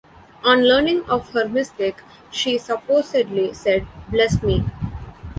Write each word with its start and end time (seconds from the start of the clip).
On 0.43 0.67
learning 0.67 1.03
of 1.11 1.29
her 1.29 1.47
mistake, 1.47 1.97
she 2.31 2.57
supposedly 2.57 3.53
said: 3.53 3.85
Bless 4.09 4.41
me! 4.41 4.65